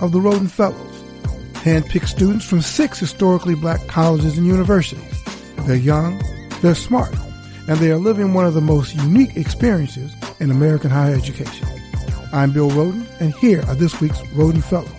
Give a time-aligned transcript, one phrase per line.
[0.00, 1.02] of the Rhoden Fellows,
[1.54, 5.24] handpicked students from six historically black colleges and universities.
[5.66, 6.22] They're young,
[6.62, 7.14] they're smart,
[7.68, 11.68] and they are living one of the most unique experiences in American higher education.
[12.32, 14.92] I'm Bill Rhoden, and here are this week's Rhoden Fellows.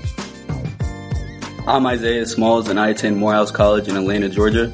[1.67, 4.71] I'm Isaiah Smalls, and I attend Morehouse College in Atlanta, Georgia.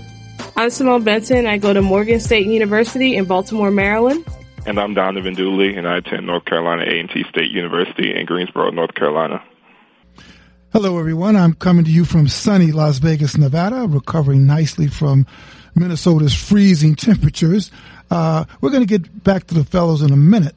[0.55, 1.45] I'm Simone Benson.
[1.45, 4.25] I go to Morgan State University in Baltimore, Maryland.
[4.65, 8.95] And I'm Donovan Dooley, and I attend North Carolina A&T State University in Greensboro, North
[8.95, 9.43] Carolina.
[10.75, 11.37] Hello, everyone.
[11.37, 15.25] I'm coming to you from sunny Las Vegas, Nevada, recovering nicely from
[15.73, 17.71] Minnesota's freezing temperatures.
[18.11, 20.53] Uh, we're going to get back to the fellows in a minute.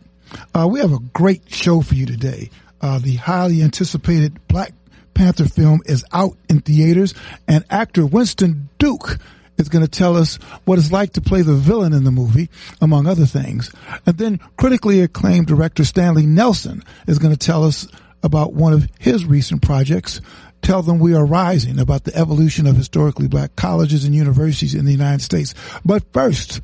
[0.52, 2.50] Uh, we have a great show for you today.
[2.80, 4.72] Uh, the highly anticipated Black
[5.14, 7.14] Panther film is out in theaters,
[7.46, 9.18] and actor Winston Duke
[9.56, 12.50] is going to tell us what it's like to play the villain in the movie,
[12.80, 13.72] among other things.
[14.04, 17.86] And then critically acclaimed director Stanley Nelson is going to tell us
[18.22, 20.20] about one of his recent projects,
[20.62, 24.84] Tell Them We Are Rising, about the evolution of historically black colleges and universities in
[24.84, 25.54] the United States.
[25.84, 26.60] But first,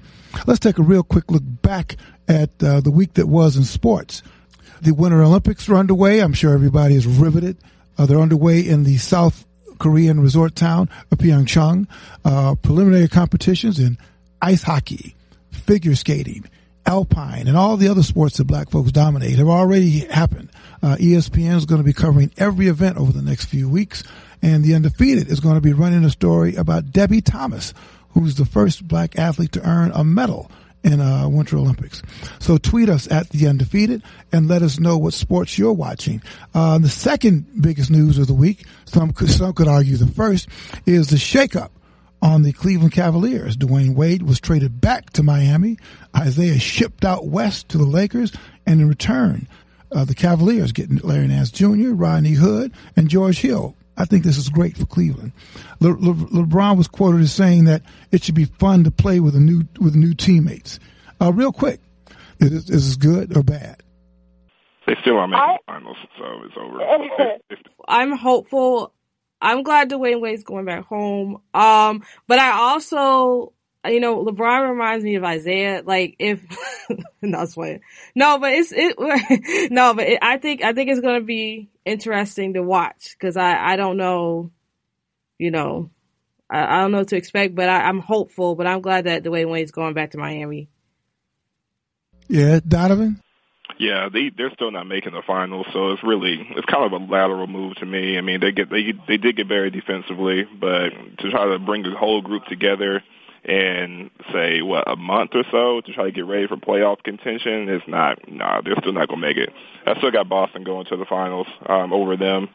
[0.46, 4.22] let's take a real quick look back at uh, the week that was in sports.
[4.82, 6.20] The Winter Olympics are underway.
[6.20, 7.56] I'm sure everybody is riveted
[7.98, 9.46] uh, they're underway in the South
[9.78, 11.86] Korean resort town of Pyeongchang.
[12.24, 13.98] Uh, preliminary competitions in
[14.42, 15.14] ice hockey,
[15.50, 16.44] figure skating,
[16.86, 20.50] alpine, and all the other sports that black folks dominate have already happened.
[20.82, 24.02] Uh, ESPN is going to be covering every event over the next few weeks,
[24.42, 27.74] and the Undefeated is going to be running a story about Debi Thomas,
[28.10, 30.50] who's the first black athlete to earn a medal
[30.84, 32.02] in uh, Winter Olympics.
[32.38, 36.22] So tweet us at the undefeated and let us know what sports you're watching.
[36.52, 40.48] Uh, the second biggest news of the week, some could, some could argue the first,
[40.84, 41.70] is the shakeup
[42.24, 43.56] on the Cleveland Cavaliers.
[43.56, 45.76] Dwyane Wade was traded back to Miami.
[46.16, 48.32] Isaiah shipped out west to the Lakers,
[48.66, 49.46] and in return,
[49.92, 54.38] uh, the Cavaliers getting Larry Nance Jr., Rodney Hood, and George Hill I think this
[54.38, 55.32] is great for Cleveland.
[55.80, 56.14] Le- Le-
[56.44, 59.62] LeBron was quoted as saying that it should be fun to play with a new
[59.80, 60.80] with new teammates.
[61.20, 61.80] Uh, real quick,
[62.40, 63.82] is, is this good or bad?
[64.86, 67.38] They still are making I, finals, so it's over.
[67.88, 68.92] I'm hopeful.
[69.44, 71.42] I'm glad Dwyane Wade's going back home.
[71.52, 73.52] Um, but I also,
[73.86, 75.82] you know, LeBron reminds me of Isaiah.
[75.84, 76.42] Like if,
[77.20, 77.80] no, it's funny.
[78.14, 79.70] No, but it's it.
[79.70, 83.72] no, but it, I think I think it's gonna be interesting to watch because I,
[83.72, 84.50] I don't know,
[85.38, 85.90] you know,
[86.48, 88.54] I, I don't know what to expect, but I, am hopeful.
[88.54, 90.70] But I'm glad that Dwyane Wade's going back to Miami.
[92.28, 93.20] Yeah, Donovan.
[93.78, 97.04] Yeah, they they're still not making the finals, so it's really it's kind of a
[97.04, 98.16] lateral move to me.
[98.16, 101.82] I mean, they get they they did get very defensively, but to try to bring
[101.82, 103.02] the whole group together
[103.44, 107.68] in say what a month or so to try to get ready for playoff contention
[107.68, 109.50] is not nah they're still not gonna make it.
[109.86, 112.48] I still got Boston going to the finals um, over them.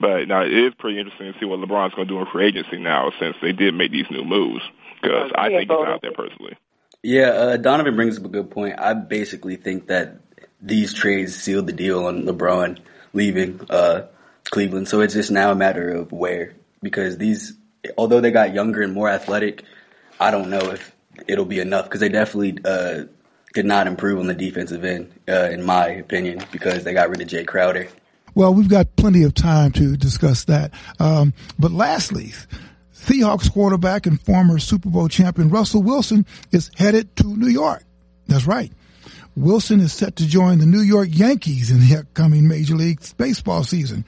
[0.00, 2.46] But now it is pretty interesting to see what LeBron's going to do in free
[2.46, 4.62] agency now since they did make these new moves
[5.00, 6.56] because I think he's out there personally.
[7.02, 8.78] Yeah, uh, Donovan brings up a good point.
[8.78, 10.20] I basically think that
[10.62, 12.78] these trades sealed the deal on LeBron
[13.12, 14.06] leaving uh,
[14.44, 14.88] Cleveland.
[14.88, 17.54] So it's just now a matter of where because these,
[17.98, 19.64] although they got younger and more athletic,
[20.20, 20.94] I don't know if
[21.26, 23.04] it'll be enough because they definitely uh,
[23.52, 27.20] did not improve on the defensive end, uh, in my opinion, because they got rid
[27.20, 27.88] of Jae Crowder.
[28.34, 30.72] Well, we've got plenty of time to discuss that.
[30.98, 32.32] Um, but lastly,
[32.94, 37.84] Seahawks quarterback and former Super Bowl champion Russell Wilson is headed to New York.
[38.28, 38.72] That's right.
[39.36, 43.64] Wilson is set to join the New York Yankees in the upcoming Major League Baseball
[43.64, 44.04] season.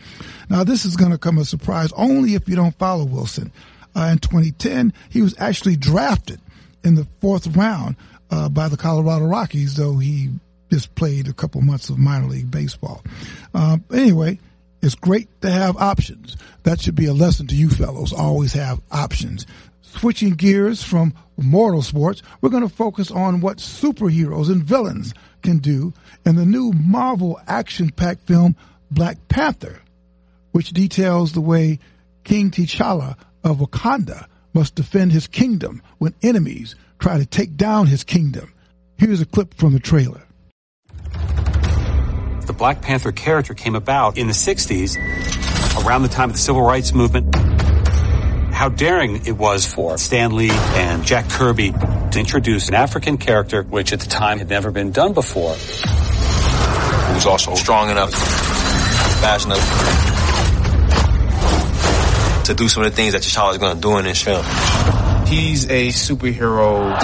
[0.50, 3.52] Now, this is going to come as a surprise only if you don't follow Wilson
[3.96, 6.40] uh, in 2010, he was actually drafted
[6.82, 7.96] in the fourth round
[8.30, 10.30] uh, by the Colorado Rockies, though he
[10.70, 13.02] just played a couple months of minor league baseball.
[13.54, 14.38] Um, anyway,
[14.82, 16.36] it's great to have options.
[16.64, 18.12] That should be a lesson to you fellows.
[18.12, 19.46] Always have options.
[19.98, 25.58] Switching gears from mortal sports, we're going to focus on what superheroes and villains can
[25.58, 25.92] do
[26.26, 28.56] in the new Marvel action-packed film
[28.90, 29.80] Black Panther,
[30.50, 31.78] which details the way
[32.24, 38.02] King T'Challa of Wakanda must defend his kingdom when enemies try to take down his
[38.02, 38.52] kingdom.
[38.98, 40.22] Here's a clip from the trailer.
[42.46, 44.96] The Black Panther character came about in the 60s
[45.84, 47.53] around the time of the civil rights movement.
[48.64, 53.62] How daring it was for Stan Lee and Jack Kirby to introduce an African character,
[53.62, 55.52] which at the time had never been done before.
[55.52, 58.10] He was also strong enough,
[59.20, 59.60] fast enough
[62.46, 64.42] to do some of the things that T'Challa is going to do in this film.
[65.26, 66.98] He's a superhero,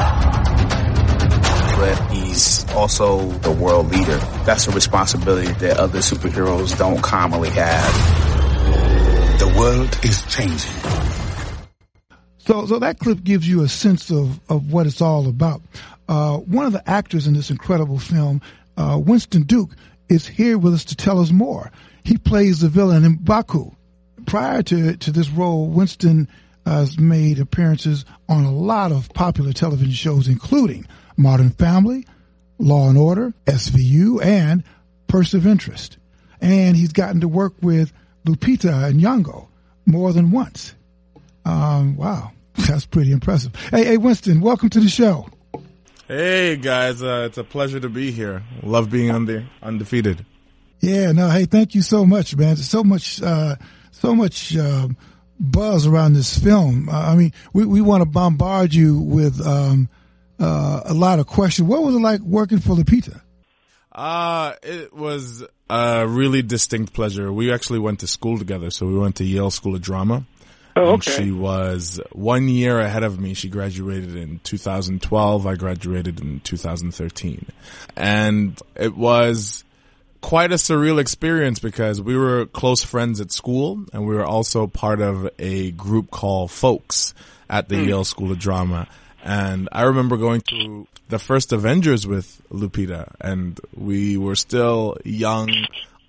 [1.76, 4.16] but he's also the world leader.
[4.46, 8.30] That's a responsibility that other superheroes don't commonly have.
[9.38, 10.99] The world is changing.
[12.50, 15.62] So, so that clip gives you a sense of, of what it's all about.
[16.08, 18.42] Uh, one of the actors in this incredible film,
[18.76, 19.70] uh, Winston Duke,
[20.08, 21.70] is here with us to tell us more.
[22.02, 23.72] He plays the villain Mbaku.
[24.26, 26.26] Prior to, to this role, Winston
[26.66, 32.04] uh, has made appearances on a lot of popular television shows, including Modern Family,
[32.58, 34.64] Law and Order, SVU, and
[35.06, 35.98] Person of Interest.
[36.40, 37.92] And he's gotten to work with
[38.26, 39.46] Lupita and Nyong'o
[39.86, 40.74] more than once.
[41.44, 42.32] Um, wow,
[42.66, 43.54] that's pretty impressive.
[43.70, 45.28] Hey, hey, Winston, welcome to the show.
[46.08, 48.42] Hey guys, uh, it's a pleasure to be here.
[48.64, 50.26] Love being on the undefeated.
[50.80, 52.56] Yeah, no, hey, thank you so much, man.
[52.56, 53.54] So much, uh,
[53.92, 54.88] so much uh,
[55.38, 56.88] buzz around this film.
[56.88, 59.88] Uh, I mean, we we want to bombard you with um,
[60.40, 61.68] uh, a lot of questions.
[61.68, 63.20] What was it like working for Lupita?
[63.92, 67.32] Uh, it was a really distinct pleasure.
[67.32, 70.24] We actually went to school together, so we went to Yale School of Drama.
[70.76, 71.24] Oh, And okay.
[71.24, 73.34] she was one year ahead of me.
[73.34, 75.46] She graduated in 2012.
[75.46, 77.46] I graduated in 2013.
[77.96, 79.64] And it was
[80.20, 84.66] quite a surreal experience because we were close friends at school and we were also
[84.66, 87.14] part of a group called Folks
[87.48, 87.88] at the Hmm.
[87.88, 88.86] Yale School of Drama.
[89.24, 95.50] And I remember going to the first Avengers with Lupita and we were still young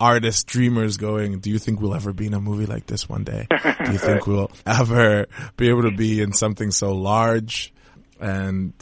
[0.01, 3.23] artists, dreamers going, do you think we'll ever be in a movie like this one
[3.23, 3.47] day?
[3.85, 5.27] Do you think we'll ever
[5.57, 7.73] be able to be in something so large?
[8.19, 8.73] And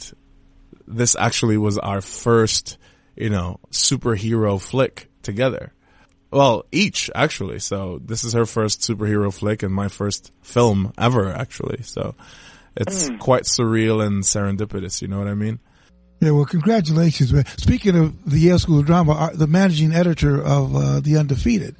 [0.86, 2.78] this actually was our first,
[3.16, 5.72] you know, superhero flick together.
[6.32, 7.58] Well, each actually.
[7.58, 11.82] So this is her first superhero flick and my first film ever actually.
[11.82, 12.14] So
[12.76, 13.16] it's Hmm.
[13.18, 15.02] quite surreal and serendipitous.
[15.02, 15.58] You know what I mean?
[16.20, 17.46] Yeah, well, congratulations, man.
[17.56, 21.76] Speaking of the Yale School of Drama, our, the managing editor of uh, The Undefeated,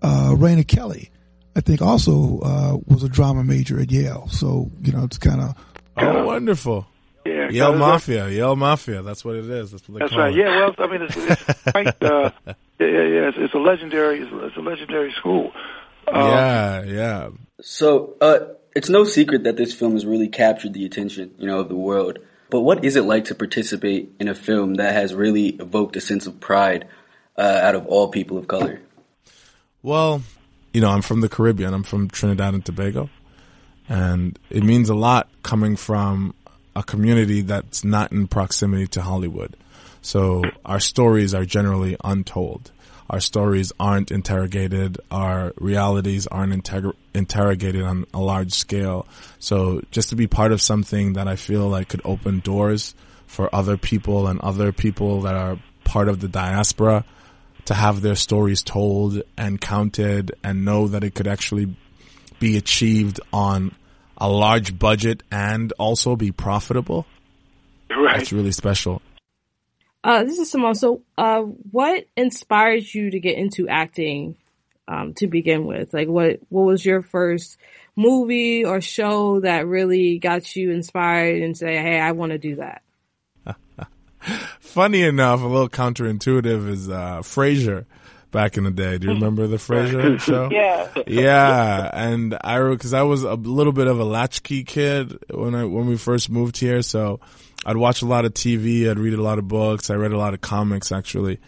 [0.00, 1.10] uh, Raina Kelley,
[1.54, 4.28] I think also uh, was a drama major at Yale.
[4.28, 5.54] So, you know, it's kind of.
[5.98, 6.86] Oh, wonderful.
[7.26, 9.02] Yeah, Yale cause- Mafia, Yale Mafia.
[9.02, 9.70] That's what it is.
[9.72, 10.32] That's what That's right.
[10.32, 10.38] it.
[10.38, 10.70] Yeah.
[10.70, 12.02] Well, I mean, it's, it's quite.
[12.02, 13.28] Uh, yeah, yeah, yeah.
[13.28, 14.20] It's, it's a legendary.
[14.20, 15.52] It's, a- it's a legendary school.
[16.08, 17.28] Um, yeah, yeah.
[17.60, 18.38] So, uh,
[18.74, 21.76] it's no secret that this film has really captured the attention, you know, of the
[21.76, 22.18] world.
[22.52, 26.02] But what is it like to participate in a film that has really evoked a
[26.02, 26.86] sense of pride
[27.34, 28.78] uh, out of all people of color?
[29.82, 30.20] Well,
[30.74, 31.72] you know, I'm from the Caribbean.
[31.72, 33.08] I'm from Trinidad and Tobago.
[33.88, 36.34] And it means a lot coming from
[36.76, 39.56] a community that's not in proximity to Hollywood.
[40.02, 42.70] So our stories are generally untold.
[43.12, 44.98] Our stories aren't interrogated.
[45.10, 49.06] Our realities aren't inter- interrogated on a large scale.
[49.38, 52.94] So just to be part of something that I feel like could open doors
[53.26, 57.04] for other people and other people that are part of the diaspora
[57.66, 61.76] to have their stories told and counted and know that it could actually
[62.40, 63.74] be achieved on
[64.16, 67.06] a large budget and also be profitable.
[67.90, 68.16] Right.
[68.16, 69.02] That's really special.
[70.04, 70.74] Uh, this is Simone.
[70.74, 74.36] So, uh, what inspired you to get into acting
[74.88, 75.94] um, to begin with?
[75.94, 77.56] Like, what what was your first
[77.94, 82.56] movie or show that really got you inspired and say, "Hey, I want to do
[82.56, 82.82] that"?
[84.60, 87.86] Funny enough, a little counterintuitive is uh Frasier
[88.32, 88.98] back in the day.
[88.98, 90.48] Do you remember the Frasier show?
[90.50, 90.88] Yeah.
[91.06, 95.64] Yeah, and I because I was a little bit of a latchkey kid when I
[95.64, 97.20] when we first moved here, so
[97.64, 100.18] I'd watch a lot of TV, I'd read a lot of books, I read a
[100.18, 101.38] lot of comics actually.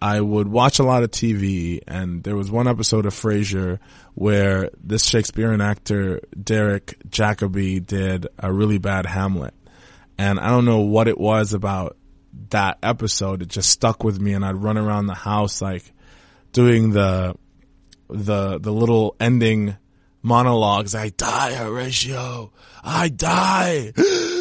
[0.00, 3.78] I would watch a lot of TV, and there was one episode of Frasier
[4.14, 9.54] where this Shakespearean actor Derek Jacobi did a really bad Hamlet,
[10.18, 11.96] and I don't know what it was about
[12.50, 13.40] that episode.
[13.40, 15.90] It just stuck with me, and I'd run around the house like
[16.52, 17.34] doing the
[18.08, 19.76] the the little ending
[20.22, 20.94] monologues.
[20.94, 22.52] I die, Horatio.
[22.84, 23.92] I die.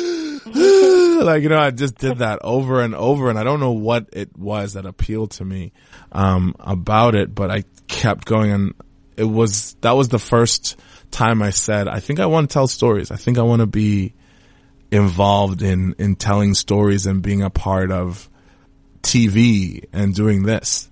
[1.25, 4.07] like you know, I just did that over and over, and I don't know what
[4.13, 5.73] it was that appealed to me
[6.13, 8.73] um, about it, but I kept going, and
[9.17, 10.79] it was that was the first
[11.11, 13.11] time I said, I think I want to tell stories.
[13.11, 14.13] I think I want to be
[14.91, 18.29] involved in in telling stories and being a part of
[19.01, 20.89] TV and doing this.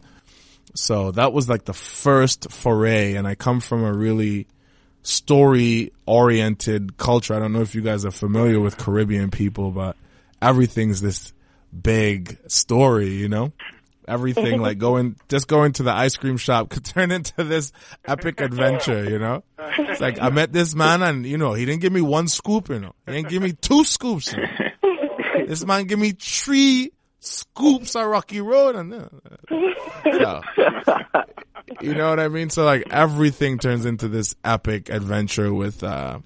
[0.76, 4.48] So that was like the first foray and I come from a really
[5.04, 7.36] story oriented culture.
[7.36, 9.96] I don't know if you guys are familiar with Caribbean people, but
[10.42, 11.34] everything's this
[11.82, 13.54] big story, you know?
[14.08, 17.72] Everything like going, just going to the ice cream shop could turn into this
[18.06, 19.44] epic adventure, you know?
[19.60, 22.70] It's like I met this man and, you know, he didn't give me one scoop,
[22.70, 22.96] you know?
[23.06, 24.34] He didn't give me two scoops.
[24.34, 25.48] You know?
[25.48, 29.08] This man gave me three scoops of Rocky Road and uh,
[30.04, 30.42] so,
[31.82, 32.50] you know what I mean?
[32.50, 36.20] So like everything turns into this epic adventure with, uh,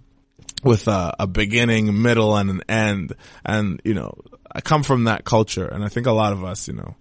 [0.63, 3.13] with a, a beginning, middle, and an end.
[3.45, 4.13] And, you know,
[4.51, 6.95] I come from that culture and I think a lot of us, you know,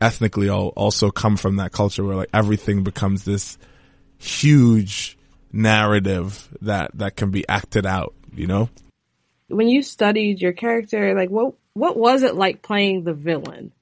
[0.00, 3.58] ethnically all, also come from that culture where like everything becomes this
[4.18, 5.18] huge
[5.52, 8.68] narrative that, that can be acted out, you know?
[9.48, 13.72] When you studied your character, like what, what was it like playing the villain?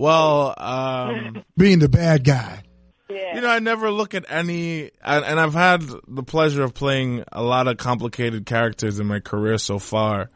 [0.00, 2.62] Well, um, being the bad guy.
[3.10, 3.34] Yeah.
[3.34, 7.24] You know, I never look at any, and, and I've had the pleasure of playing
[7.30, 10.30] a lot of complicated characters in my career so far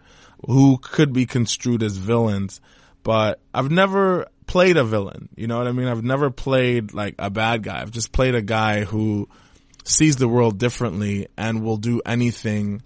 [0.47, 2.61] who could be construed as villains,
[3.03, 5.31] but I've never played a villain.
[5.35, 5.89] You know what I mean?
[5.89, 7.81] I've never played like a bad guy.
[7.81, 9.31] I've just played a guy who
[9.85, 12.83] sees the world differently and will do anything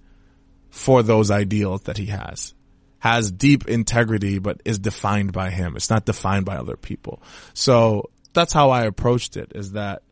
[0.71, 2.55] for those ideals that he has.
[3.01, 5.77] Has deep integrity, but is defined by him.
[5.77, 7.23] It's not defined by other people.
[7.55, 10.03] So that's how I approached it is that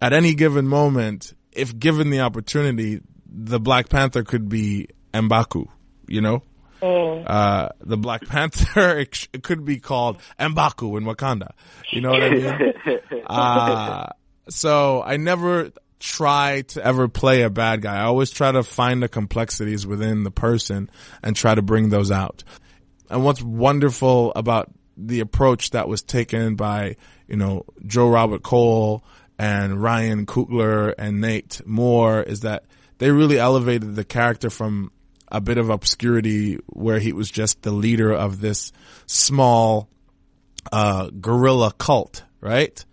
[0.00, 5.68] at any given moment, if given the opportunity, the Black Panther could be Mbaku,
[6.06, 6.42] you know?
[6.82, 7.24] Mm.
[7.26, 11.50] Uh, the Black Panther, it, sh- it could be called Mbaku in Wakanda.
[11.92, 13.22] You know what I mean?
[13.26, 14.06] uh,
[14.48, 15.70] so I never
[16.02, 17.96] try to ever play a bad guy.
[17.96, 20.90] I always try to find the complexities within the person
[21.22, 22.42] and try to bring those out.
[23.08, 26.96] And what's wonderful about the approach that was taken by,
[27.28, 29.04] you know, Joe Robert Cole
[29.38, 32.64] and Ryan Coogler and Nate Moore is that
[32.98, 34.90] they really elevated the character from
[35.28, 38.72] a bit of obscurity where he was just the leader of this
[39.06, 39.88] small,
[40.72, 42.84] uh, guerrilla cult, right?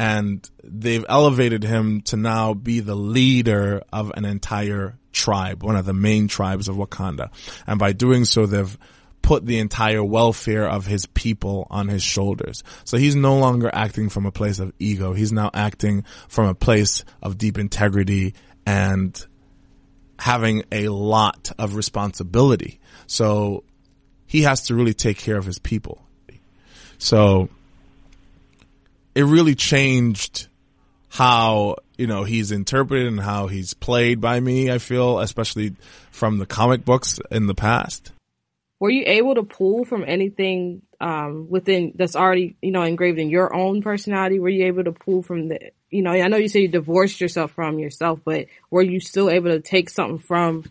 [0.00, 5.84] And they've elevated him to now be the leader of an entire tribe, one of
[5.84, 7.28] the main tribes of Wakanda.
[7.66, 8.78] And by doing so, they've
[9.20, 12.64] put the entire welfare of his people on his shoulders.
[12.84, 15.12] So he's no longer acting from a place of ego.
[15.12, 18.32] He's now acting from a place of deep integrity
[18.64, 19.14] and
[20.18, 22.80] having a lot of responsibility.
[23.06, 23.64] So
[24.24, 26.02] he has to really take care of his people.
[26.96, 27.50] So
[29.14, 30.48] it really changed
[31.08, 35.74] how, you know, he's interpreted and how he's played by me, I feel, especially
[36.10, 38.12] from the comic books in the past.
[38.78, 43.28] Were you able to pull from anything um, within that's already you know engraved in
[43.28, 44.38] your own personality?
[44.38, 47.20] Were you able to pull from the you know I know you say you divorced
[47.20, 50.64] yourself from yourself, but were you still able to take something from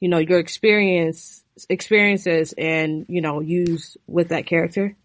[0.00, 4.96] you know your experience experiences and you know use with that character?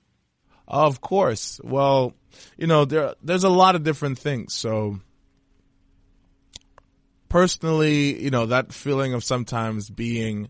[0.70, 1.60] Of course.
[1.64, 2.14] Well,
[2.58, 4.54] you know there there's a lot of different things.
[4.54, 5.00] So
[7.28, 10.50] personally, you know that feeling of sometimes being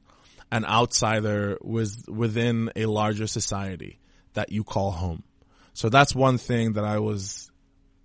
[0.52, 4.00] an outsider was within a larger society
[4.34, 5.24] that you call home.
[5.74, 7.50] So that's one thing that I was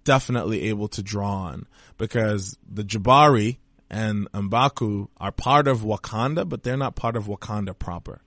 [0.05, 1.67] definitely able to draw on
[1.99, 3.57] because the Jabari
[3.91, 8.21] and Mbaku are part of Wakanda, but they're not part of Wakanda proper.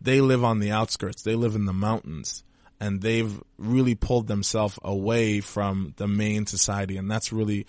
[0.00, 1.22] They live on the outskirts.
[1.22, 2.44] They live in the mountains
[2.84, 6.98] and they've really pulled themselves away from the main society.
[6.98, 7.66] And that's really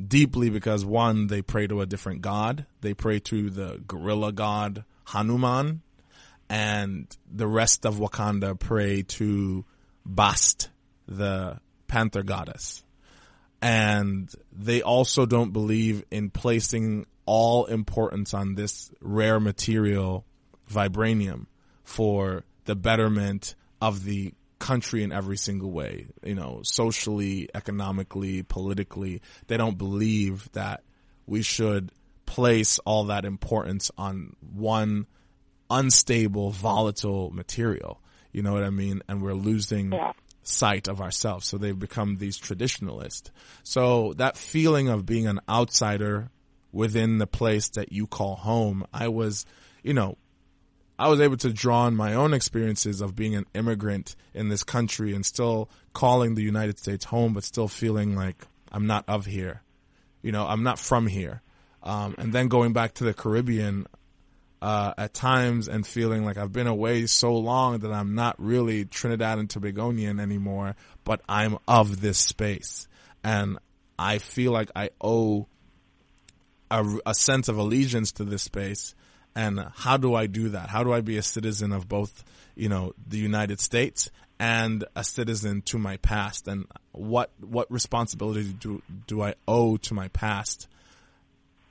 [0.00, 2.64] deeply because one, they pray to a different god.
[2.80, 5.82] They pray to the gorilla god Hanuman,
[6.48, 9.64] and the rest of Wakanda pray to
[10.06, 10.70] Bast,
[11.08, 11.58] the
[11.88, 12.84] panther goddess.
[13.60, 20.24] And they also don't believe in placing all importance on this rare material,
[20.70, 21.46] vibranium,
[21.82, 26.06] for the betterment of the country in every single way.
[26.24, 29.20] You know, socially, economically, politically.
[29.46, 30.82] They don't believe that
[31.26, 31.90] we should
[32.26, 35.06] place all that importance on one
[35.70, 38.00] unstable, volatile material.
[38.32, 39.02] You know what I mean?
[39.08, 40.12] And we're losing Yeah.
[40.42, 41.46] sight of ourselves.
[41.46, 43.30] So they've become these traditionalists.
[43.62, 46.30] So that feeling of being an outsider
[46.72, 49.46] within the place that you call home, I was,
[49.82, 50.18] you know,
[50.98, 54.62] I was able to draw on my own experiences of being an immigrant in this
[54.62, 59.26] country and still calling the United States home, but still feeling like I'm not of
[59.26, 59.62] here.
[60.22, 61.42] You know, I'm not from here.
[61.82, 63.86] Um, and then going back to the Caribbean,
[64.64, 68.86] uh, at times and feeling like I've been away so long that I'm not really
[68.86, 70.74] Trinidad and Tobagonian anymore,
[71.04, 72.88] but I'm of this space.
[73.22, 73.58] And
[73.98, 75.48] I feel like I owe
[76.70, 78.94] a, a sense of allegiance to this space.
[79.36, 80.68] And how do I do that?
[80.68, 82.24] How do I be a citizen of both,
[82.54, 86.46] you know, the United States and a citizen to my past?
[86.46, 90.68] And what, what responsibility do, do I owe to my past?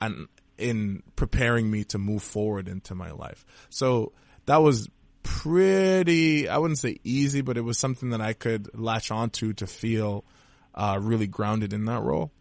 [0.01, 0.27] And
[0.57, 3.45] in preparing me to move forward into my life.
[3.69, 4.11] So
[4.45, 4.89] that was
[5.23, 9.67] pretty, I wouldn't say easy, but it was something that I could latch onto to
[9.67, 10.23] feel
[10.75, 12.31] uh, really grounded in that role.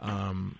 [0.00, 0.58] Um,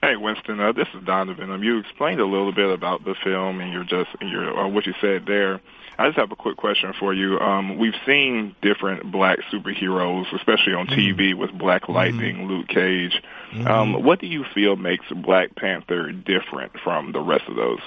[0.00, 1.50] Hey Winston, uh, this is Donovan.
[1.50, 4.86] Um, you explained a little bit about the film and your just your uh, what
[4.86, 5.60] you said there.
[5.98, 7.36] I just have a quick question for you.
[7.40, 11.20] Um, we've seen different black superheroes, especially on mm-hmm.
[11.20, 12.48] TV with Black Lightning, mm-hmm.
[12.48, 13.20] Luke Cage.
[13.52, 13.66] Mm-hmm.
[13.66, 17.80] Um, what do you feel makes Black Panther different from the rest of those?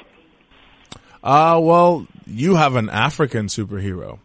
[1.23, 4.19] Uh, well, you have an African superhero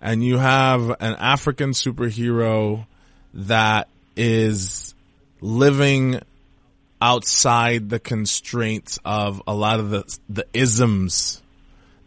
[0.00, 2.86] and you have an African superhero
[3.34, 4.94] that is
[5.40, 6.20] living
[7.00, 11.42] outside the constraints of a lot of the the isms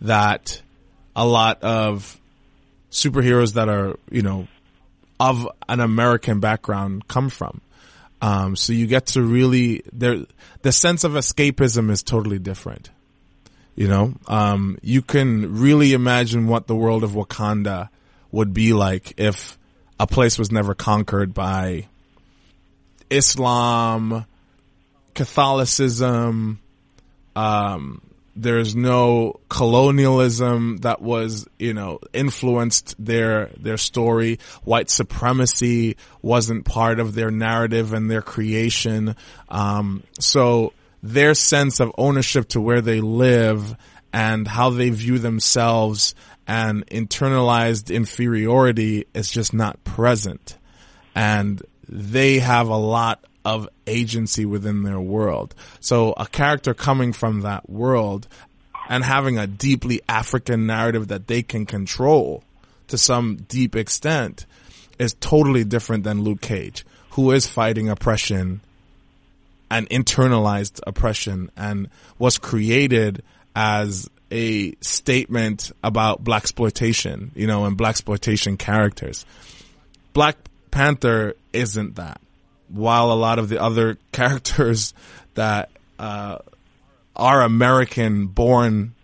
[0.01, 0.61] that
[1.15, 2.19] a lot of
[2.91, 4.47] superheroes that are you know
[5.19, 7.61] of an American background come from.
[8.21, 10.25] Um, so you get to really there
[10.61, 12.89] the sense of escapism is totally different.
[13.75, 17.89] You know, um, you can really imagine what the world of Wakanda
[18.31, 19.57] would be like if
[19.99, 21.87] a place was never conquered by
[23.09, 24.25] Islam,
[25.13, 26.59] Catholicism,
[27.35, 28.01] um,
[28.35, 34.39] there's no colonialism that was, you know, influenced their, their story.
[34.63, 39.15] White supremacy wasn't part of their narrative and their creation.
[39.49, 43.75] Um, so their sense of ownership to where they live
[44.11, 46.15] and how they view themselves
[46.47, 50.57] and internalized inferiority is just not present.
[51.15, 55.53] And they have a lot of agency within their world.
[55.79, 58.27] So a character coming from that world
[58.89, 62.43] and having a deeply African narrative that they can control
[62.87, 64.45] to some deep extent
[64.99, 68.61] is totally different than Luke Cage, who is fighting oppression
[69.69, 73.23] and internalized oppression and was created
[73.55, 79.25] as a statement about blaxploitation, you know, and blaxploitation characters.
[80.13, 80.37] Black
[80.71, 82.19] Panther isn't that
[82.73, 84.93] while a lot of the other characters
[85.35, 86.39] that uh,
[87.15, 88.95] are American born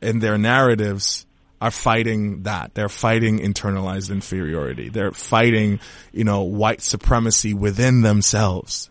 [0.00, 1.26] in their narratives
[1.60, 2.74] are fighting that.
[2.74, 4.90] They're fighting internalized inferiority.
[4.90, 5.80] They're fighting,
[6.12, 8.90] you know, white supremacy within themselves.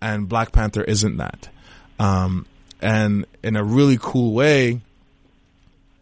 [0.00, 1.48] And Black Panther isn't that.
[1.98, 2.46] Um,
[2.80, 4.80] and in a really cool way,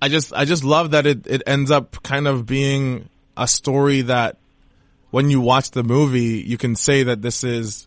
[0.01, 4.01] I just, I just love that it, it ends up kind of being a story
[4.03, 4.37] that
[5.11, 7.87] when you watch the movie, you can say that this is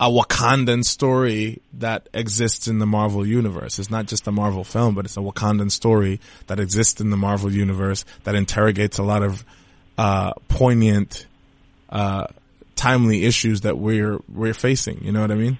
[0.00, 3.78] a Wakandan story that exists in the Marvel universe.
[3.78, 7.18] It's not just a Marvel film, but it's a Wakandan story that exists in the
[7.18, 9.44] Marvel universe that interrogates a lot of
[9.98, 11.26] uh, poignant,
[11.90, 12.26] uh,
[12.76, 15.04] timely issues that we're we're facing.
[15.04, 15.58] You know what I mean?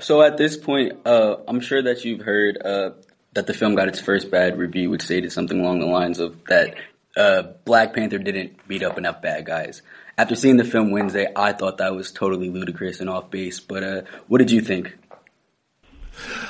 [0.00, 2.92] So at this point, uh, I'm sure that you've heard uh,
[3.34, 6.36] that the film got its first bad review, which stated something along the lines of
[6.48, 6.76] that
[7.16, 9.82] uh, Black Panther didn't beat up enough bad guys.
[10.16, 13.58] After seeing the film Wednesday, I thought that was totally ludicrous and off base.
[13.60, 14.96] But uh, what did you think?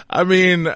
[0.08, 0.68] I mean,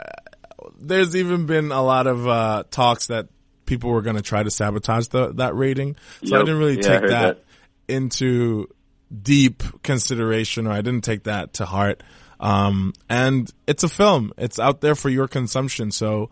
[0.79, 3.29] there's even been a lot of uh, talks that
[3.67, 5.97] people were going to try to sabotage the, that rating.
[6.25, 6.41] So yep.
[6.41, 7.45] I didn't really yeah, take that, that,
[7.89, 8.69] into
[9.23, 12.03] deep consideration, or I didn't take that to heart.
[12.41, 15.91] Um, and it's a film; it's out there for your consumption.
[15.91, 16.31] So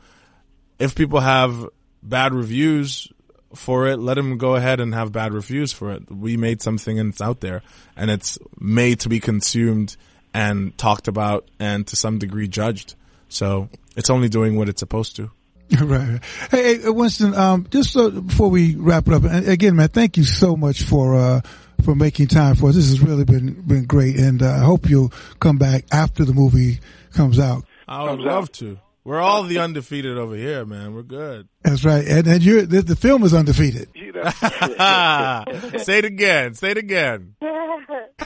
[0.79, 1.69] if people have
[2.03, 3.09] bad reviews
[3.55, 6.11] for it, let him go ahead and have bad reviews for it.
[6.11, 7.63] We made something and it's out there
[7.97, 9.97] and it's made to be consumed
[10.35, 12.95] and talked about and to some degree judged.
[13.29, 15.31] So it's only doing what it's supposed to.
[15.81, 16.21] Right.
[16.51, 20.19] Hey, hey Winston, um, just so, before we wrap it up, and again, man, thank
[20.19, 21.41] you so much for, uh,
[21.83, 22.75] for making time for us.
[22.75, 24.17] This has really been, been great.
[24.17, 26.81] And uh, I hope you'll come back after the movie
[27.15, 27.65] comes out.
[27.89, 28.79] I would love to.
[29.05, 30.95] We're all the undefeated over here, man.
[30.95, 31.49] We're good.
[31.63, 32.07] That's right.
[32.07, 33.89] And, and you're, the, the film is undefeated.
[35.83, 36.55] Say it again.
[36.55, 37.35] Say it again.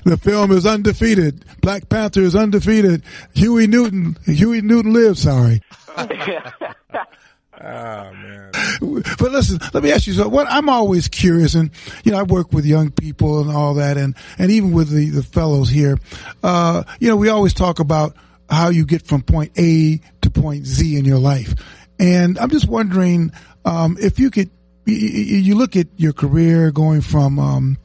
[0.04, 1.46] The film is undefeated.
[1.62, 3.02] Black Panther is undefeated.
[3.34, 5.62] Huey Newton, Huey Newton lives, sorry.
[5.96, 6.06] Oh
[7.62, 8.50] man.
[8.80, 11.70] But listen, let me ask you so what I'm always curious and
[12.04, 15.08] you know, I work with young people and all that and, and even with the,
[15.08, 15.96] the fellows here,
[16.42, 18.14] uh, you know, we always talk about
[18.48, 21.54] how you get from point A to point Z in your life.
[21.98, 23.32] And I'm just wondering
[23.64, 24.50] um, if you could,
[24.84, 27.78] you, look at your career going from um,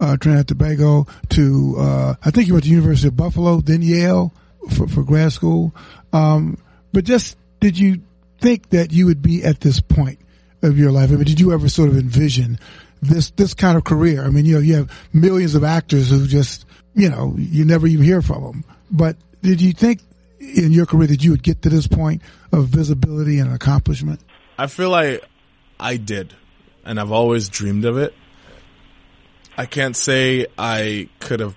[0.00, 4.32] uh, Trinidad Tobago to, uh, I think you went to University of Buffalo, then Yale
[4.70, 5.74] for, for grad school.
[6.12, 6.58] Um,
[6.92, 8.00] but just did you
[8.40, 10.18] think that you would be at this point
[10.62, 11.10] of your life?
[11.10, 12.58] I mean, did you ever sort of envision
[13.02, 14.24] this this kind of career?
[14.24, 17.86] I mean, you know, you have millions of actors who just, you know, you never
[17.86, 18.64] even hear from them.
[18.90, 20.00] But did you think
[20.40, 24.20] in your career that you would get to this point of visibility and accomplishment?
[24.58, 25.24] I feel like
[25.78, 26.34] I did,
[26.84, 28.12] and I've always dreamed of it.
[29.56, 31.54] I can't say I could have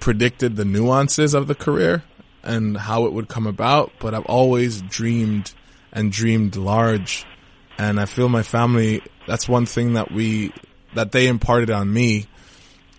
[0.00, 2.02] predicted the nuances of the career
[2.42, 5.54] and how it would come about, but I've always dreamed
[5.92, 7.24] and dreamed large.
[7.78, 10.52] And I feel my family, that's one thing that we,
[10.94, 12.26] that they imparted on me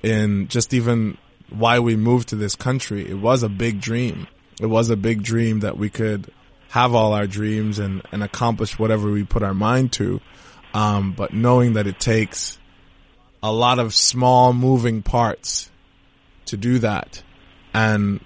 [0.01, 1.17] in just even
[1.58, 3.10] why we moved to this country.
[3.10, 4.28] It was a big dream.
[4.62, 6.32] It was a big dream that we could
[6.70, 10.22] have all our dreams and, and accomplish whatever we put our mind to.
[10.74, 12.60] Um, but knowing that it takes
[13.41, 15.70] a lot of small moving parts
[16.46, 17.24] to do that.
[17.74, 18.20] And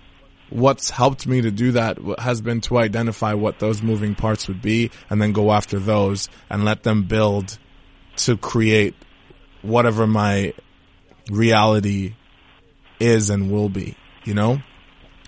[0.50, 4.62] what's helped me to do that has been to identify what those moving parts would
[4.62, 7.58] be and then go after those and let them build
[8.18, 8.96] to create
[9.62, 10.54] whatever my
[11.30, 12.15] reality
[12.99, 14.62] is and will be, you know?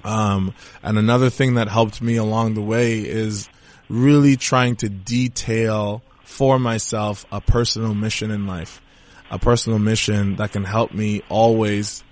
[0.03, 3.49] Um, and another thing that helped me along the way is
[3.89, 8.81] really trying to detail for myself a personal mission in life,
[9.29, 12.03] a personal mission that can help me always,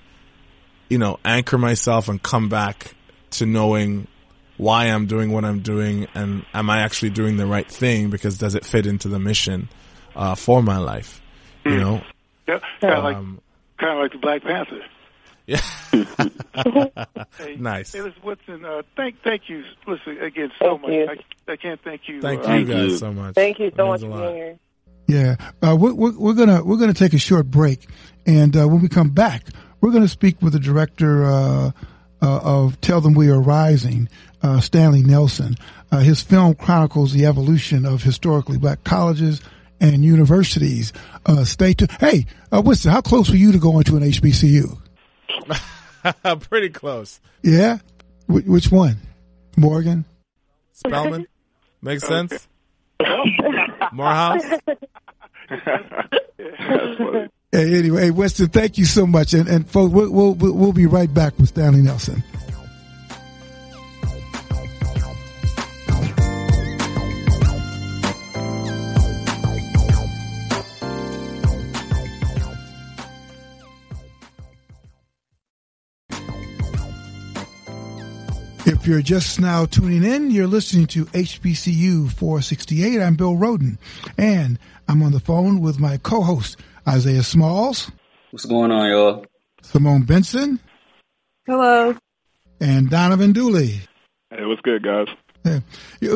[0.89, 2.93] you know, anchor myself and come back
[3.31, 4.07] to knowing
[4.57, 8.37] why I'm doing what I'm doing and am I actually doing the right thing because
[8.37, 9.69] does it fit into the mission,
[10.15, 11.21] uh, for my life,
[11.63, 11.79] you hmm.
[11.79, 12.01] know?
[12.47, 14.81] Yeah, kind of um, like, kind of like the Black Panther.
[15.49, 15.61] Yeah.
[17.39, 17.91] hey, nice.
[17.91, 21.25] Hey, listen, Woodson, uh, thank, thank you, listen, again, so thank much.
[21.47, 22.21] I, I, can't thank you.
[22.21, 23.33] Thank uh, you guys so much.
[23.33, 24.59] Thank you so much for being here.
[25.07, 27.87] Yeah, uh, we're, we're, we're, gonna we're gonna take a short break,
[28.27, 29.47] and uh, when we come back,
[29.81, 31.71] we're gonna speak with the director uh,
[32.21, 34.07] uh of "Tell Them We Are Rising,"
[34.43, 35.55] uh, Stanley Nelson.
[35.91, 39.41] Uh, his film chronicles the evolution of historically black colleges
[39.81, 40.93] and universities.
[41.43, 41.91] stay tuned.
[41.93, 44.79] Hey, Winston, how close were you to going to an HBCU?
[46.41, 47.19] Pretty close.
[47.43, 47.77] Yeah?
[48.27, 48.97] Wh- which one?
[49.57, 50.05] Morgan?
[50.73, 51.27] Spelman?
[51.81, 52.47] Makes sense?
[53.91, 54.43] Morehouse?
[57.51, 59.33] hey, anyway, hey, Weston, thank you so much.
[59.33, 62.23] And, and folks, we'll, we'll, we'll be right back with Stanley Nelson.
[78.89, 82.99] You're just now tuning in, you're listening to HBCU 468.
[82.99, 83.77] I'm Bill Rhoden,
[84.17, 87.91] and I'm on the phone with my co-host, Isaiah Smalls.
[88.31, 89.25] What's going on, y'all?
[89.61, 90.59] Simone Benson.
[91.45, 91.97] Hello.
[92.59, 93.81] And Donovan Dooley.
[94.31, 95.05] Hey, what's good, guys?
[95.45, 95.59] Yeah.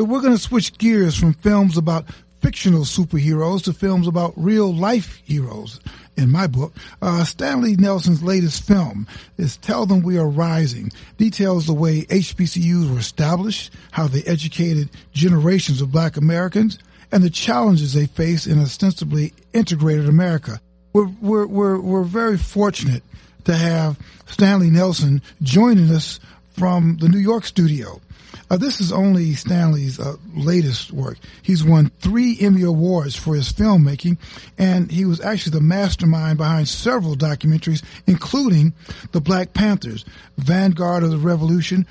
[0.00, 2.06] We're going to switch gears from films about
[2.44, 5.80] fictional superheroes to films about real life heroes
[6.18, 6.74] in my book.
[7.00, 9.06] Uh, Stanley Nelson's latest film
[9.38, 14.90] is Tell Them We Are Rising, details the way HBCUs were established, how they educated
[15.14, 16.78] generations of black Americans,
[17.10, 20.60] and the challenges they face in ostensibly integrated America.
[20.92, 23.02] We're, we're, we're, we're very fortunate
[23.44, 26.20] to have Stanley Nelson joining us
[26.52, 28.02] from the New York studio.
[28.50, 31.18] Uh, this is only Stanley's uh, latest work.
[31.42, 34.18] He's won three Emmy Awards for his filmmaking,
[34.58, 38.74] and he was actually the mastermind behind several documentaries, including
[39.12, 40.04] The Black Panthers,
[40.36, 41.86] Vanguard of the Revolution,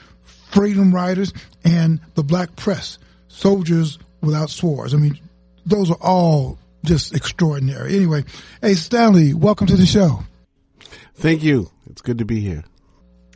[0.51, 4.93] Freedom Riders, and The Black Press, Soldiers Without Swords.
[4.93, 5.19] I mean,
[5.65, 7.95] those are all just extraordinary.
[7.95, 8.25] Anyway,
[8.61, 10.23] hey, Stanley, welcome to the show.
[11.15, 11.71] Thank you.
[11.89, 12.63] It's good to be here.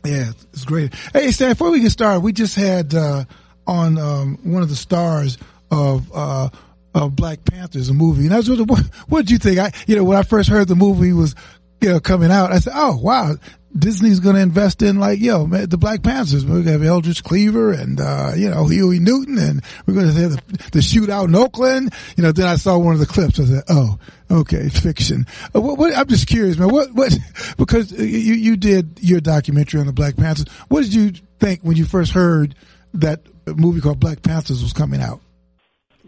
[0.04, 0.94] Yeah, it's great.
[1.12, 3.24] Hey, Stan, before we get started, we just had uh,
[3.66, 5.38] on um, one of the stars
[5.70, 6.48] of uh,
[6.94, 9.58] of Black Panthers, a movie, and I was what, what did you think?
[9.58, 11.34] I, you know, when I first heard the movie was,
[11.80, 13.36] you know, coming out, I said, oh wow,
[13.76, 16.44] Disney's going to invest in like, yo, man, the Black Panthers.
[16.44, 20.06] We're going to have Eldridge Cleaver and, uh, you know, Huey Newton and we're going
[20.06, 21.92] to have the, the shootout in Oakland.
[22.16, 23.38] You know, then I saw one of the clips.
[23.38, 23.98] I said, oh,
[24.30, 25.26] okay, fiction.
[25.54, 26.70] Uh, what, what, I'm just curious, man.
[26.70, 27.16] What, what,
[27.58, 30.46] because you, you did your documentary on the Black Panthers.
[30.68, 32.54] What did you think when you first heard
[32.94, 35.20] that movie called Black Panthers was coming out?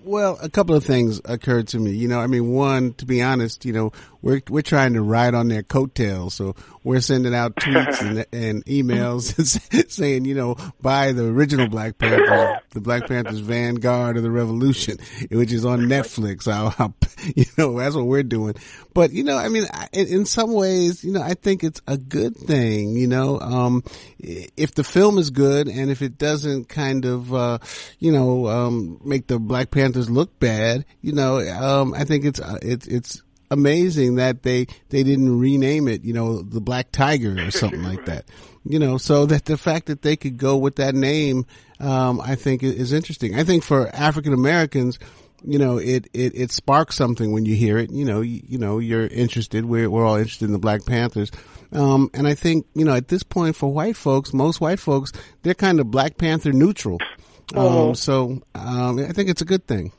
[0.03, 1.93] Well, a couple of things occurred to me.
[1.93, 5.35] You know, I mean, one, to be honest, you know, we're we're trying to ride
[5.35, 9.35] on their coattails, so we're sending out tweets and, and emails
[9.91, 14.99] saying, you know, buy the original Black Panther, the Black Panther's Vanguard of the Revolution,
[15.31, 16.51] which is on Netflix.
[16.51, 16.95] I'll, I'll,
[17.35, 18.55] you know, that's what we're doing.
[18.93, 21.97] But you know, I mean, in, in some ways, you know, I think it's a
[21.97, 22.97] good thing.
[22.97, 23.85] You know, um,
[24.19, 27.59] if the film is good and if it doesn't kind of, uh,
[27.99, 32.41] you know, um, make the Black Panthers look bad, you know, um, I think it's
[32.41, 37.37] uh, it's it's amazing that they they didn't rename it, you know, the Black Tiger
[37.37, 38.27] or something like that.
[38.65, 41.47] You know, so that the fact that they could go with that name,
[41.81, 43.35] um, I think is interesting.
[43.35, 44.99] I think for African Americans,
[45.43, 47.91] you know, it, it, it sparks something when you hear it.
[47.91, 49.65] You know, you, you know, you're interested.
[49.65, 51.31] We're, we're all interested in the Black Panthers.
[51.73, 55.13] Um, and I think, you know, at this point for white folks, most white folks,
[55.43, 56.99] they're kind of Black Panther neutral.
[57.55, 57.93] Um, Oh.
[57.95, 59.93] so, um, I think it's a good thing.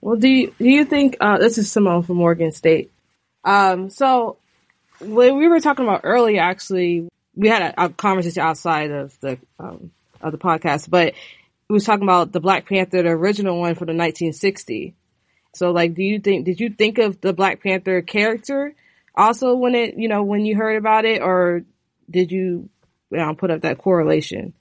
[0.00, 2.92] Well, do you, do you think uh, this is Simone from Morgan State?
[3.44, 4.38] Um, so
[5.00, 9.38] when we were talking about earlier, actually, we had a, a conversation outside of the
[9.58, 11.14] um, of the podcast, but
[11.68, 14.94] we was talking about the Black Panther, the original one from the 1960.
[15.54, 18.74] So, like, do you think did you think of the Black Panther character
[19.14, 21.62] also when it you know when you heard about it, or
[22.10, 22.68] did you,
[23.10, 24.52] you know, put up that correlation?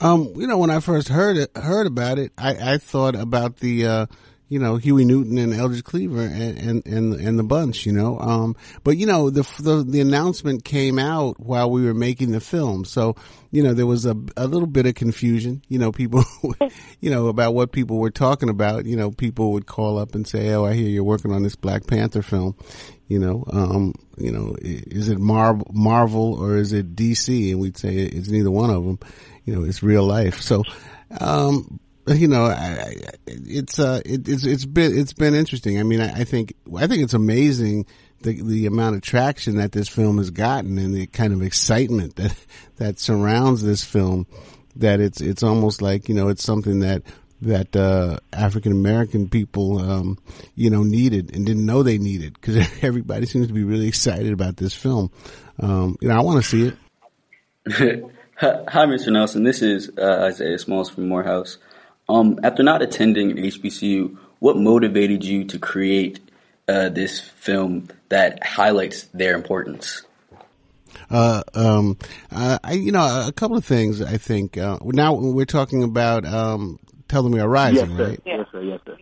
[0.00, 3.56] Um, you know, when I first heard it, heard about it, I, I thought about
[3.56, 4.06] the, uh,
[4.48, 8.18] you know, Huey Newton and Eldridge Cleaver and, and, and, and the bunch, you know.
[8.18, 12.40] Um, but you know, the, the, the announcement came out while we were making the
[12.40, 12.84] film.
[12.84, 13.16] So,
[13.50, 16.24] you know, there was a, a little bit of confusion, you know, people,
[17.00, 18.86] you know, about what people were talking about.
[18.86, 21.56] You know, people would call up and say, Oh, I hear you're working on this
[21.56, 22.56] Black Panther film.
[23.08, 27.50] You know, um, you know, is it Mar- Marvel or is it DC?
[27.50, 28.98] And we'd say it's neither one of them.
[29.44, 30.40] You know, it's real life.
[30.40, 30.62] So,
[31.20, 32.94] um, you know, I, I,
[33.26, 35.78] it's uh, it, it's it's been it's been interesting.
[35.78, 37.86] I mean, I, I think I think it's amazing
[38.22, 42.16] the the amount of traction that this film has gotten and the kind of excitement
[42.16, 42.34] that
[42.76, 44.26] that surrounds this film.
[44.76, 47.02] That it's it's almost like you know it's something that
[47.42, 50.18] that uh, African American people um,
[50.54, 54.32] you know needed and didn't know they needed because everybody seems to be really excited
[54.32, 55.10] about this film.
[55.58, 56.76] Um, you know, I want to see it.
[58.40, 59.12] Hi, Mr.
[59.12, 59.42] Nelson.
[59.42, 61.58] This is uh, Isaiah Smalls from Morehouse.
[62.08, 66.20] Um, after not attending HBCU, what motivated you to create
[66.68, 70.02] uh, this film that highlights their importance?
[71.10, 71.98] Uh, um,
[72.30, 74.00] uh, I, you know, a couple of things.
[74.00, 78.08] I think uh, now we're talking about um, "Tell Them We Are Rising," yes, sir.
[78.08, 78.22] right?
[78.24, 78.62] Yes, sir.
[78.62, 78.96] Yes, sir.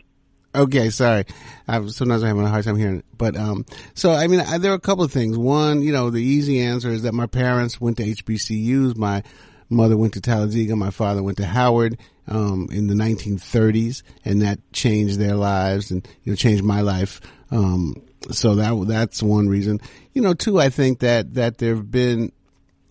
[0.54, 1.24] Okay, sorry.
[1.68, 3.04] I, sometimes I'm having a hard time hearing it.
[3.18, 5.36] But, um, so, I mean, I, there are a couple of things.
[5.36, 8.96] One, you know, the easy answer is that my parents went to HBCUs.
[8.96, 9.22] My
[9.68, 10.74] mother went to Talladega.
[10.74, 16.06] My father went to Howard, um, in the 1930s and that changed their lives and,
[16.24, 17.20] you know, changed my life.
[17.50, 19.80] Um, so that, that's one reason.
[20.12, 22.32] You know, two, I think that, that there have been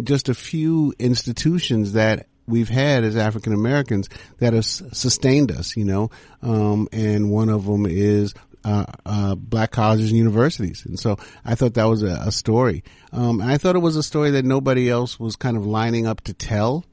[0.04, 5.86] just a few institutions that we've had as African Americans that have sustained us, you
[5.86, 6.10] know,
[6.42, 10.86] um, and one of them is uh, uh, black colleges and universities.
[10.86, 12.84] And so I thought that was a, a story.
[13.12, 16.22] Um, I thought it was a story that nobody else was kind of lining up
[16.22, 16.84] to tell.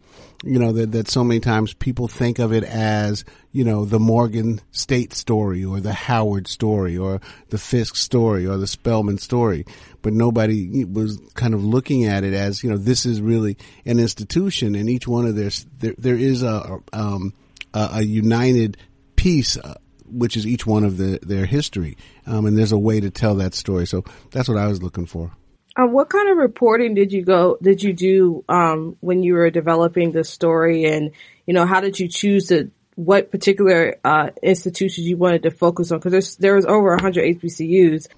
[0.45, 4.01] You know, that, that so many times people think of it as, you know, the
[4.01, 9.65] Morgan State story or the Howard story or the Fisk story or the Spelman story.
[10.03, 14.01] But nobody was kind of looking at it as, you know, this is really an
[14.01, 17.35] institution and each one of their, there, there is a, um,
[17.73, 18.77] a, a united
[19.15, 19.75] piece, uh,
[20.07, 21.97] which is each one of the, their history.
[22.27, 23.87] Um, and there's a way to tell that story.
[23.87, 25.31] So that's what I was looking for.
[25.75, 29.51] Uh, what kind of reporting did you go did you do um, when you were
[29.51, 31.13] developing the story, and
[31.47, 35.91] you know how did you choose to what particular uh, institutions you wanted to focus
[35.91, 35.99] on?
[35.99, 38.09] Because there's there was over 100 HBCUs.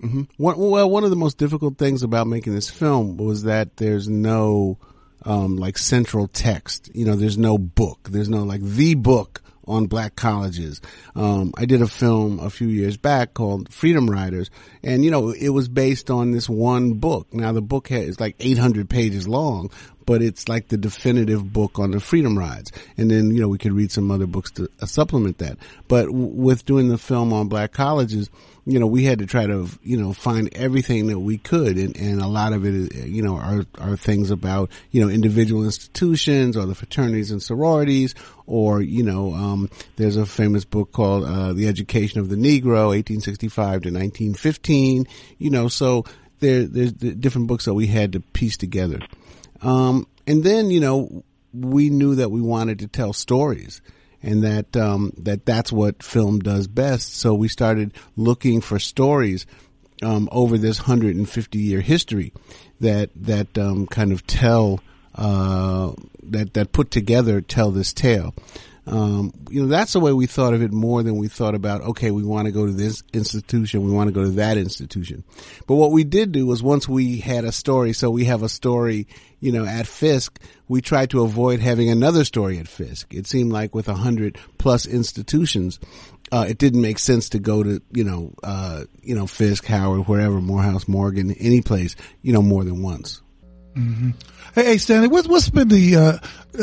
[0.00, 0.22] Mm-hmm.
[0.38, 4.78] Well, one of the most difficult things about making this film was that there's no
[5.24, 6.90] um, like central text.
[6.94, 8.08] You know, there's no book.
[8.10, 10.80] There's no like the book on black colleges.
[11.14, 14.50] Um, I did a film a few years back called Freedom Riders,
[14.82, 17.32] and you know it was based on this one book.
[17.32, 19.70] Now the book is like 800 pages long,
[20.06, 22.72] but it's like the definitive book on the Freedom Rides.
[22.96, 25.58] And then you know we could read some other books to uh, supplement that.
[25.88, 28.30] But w- with doing the film on black colleges,
[28.64, 31.76] you know, we had to try to, you know, find everything that we could.
[31.76, 35.08] And, and a lot of it, is, you know, are, are things about, you know,
[35.08, 38.14] individual institutions or the fraternities and sororities
[38.46, 42.88] or, you know, um, there's a famous book called, uh, The Education of the Negro,
[42.88, 45.06] 1865 to 1915,
[45.38, 46.04] you know, so
[46.38, 49.00] there, there's the different books that we had to piece together.
[49.60, 53.80] Um, and then, you know, we knew that we wanted to tell stories.
[54.22, 57.14] And that um, that that's what film does best.
[57.16, 59.46] So we started looking for stories
[60.02, 62.32] um, over this 150 year history
[62.80, 64.80] that that um, kind of tell
[65.14, 68.34] uh, that that put together tell this tale.
[68.84, 71.82] Um, you know, that's the way we thought of it more than we thought about,
[71.82, 75.22] okay, we want to go to this institution, we want to go to that institution.
[75.68, 78.48] But what we did do was once we had a story, so we have a
[78.48, 79.06] story,
[79.38, 83.14] you know, at Fisk, we tried to avoid having another story at Fisk.
[83.14, 85.78] It seemed like with a hundred plus institutions,
[86.32, 90.08] uh, it didn't make sense to go to, you know, uh, you know, Fisk, Howard,
[90.08, 93.22] wherever, Morehouse, Morgan, any place, you know, more than once.
[93.76, 94.10] Mm-hmm.
[94.54, 96.18] Hey, hey, Stanley, what, what's been the, uh,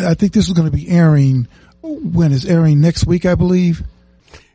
[0.06, 1.48] I think this is going to be airing
[1.89, 3.84] when is airing next week, I believe.